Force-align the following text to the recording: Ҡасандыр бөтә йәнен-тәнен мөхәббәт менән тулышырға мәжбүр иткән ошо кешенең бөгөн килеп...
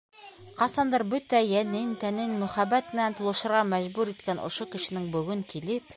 Ҡасандыр 0.61 1.03
бөтә 1.11 1.41
йәнен-тәнен 1.49 2.33
мөхәббәт 2.45 2.91
менән 2.95 3.19
тулышырға 3.21 3.61
мәжбүр 3.75 4.15
иткән 4.15 4.45
ошо 4.49 4.69
кешенең 4.75 5.09
бөгөн 5.19 5.49
килеп... 5.55 5.89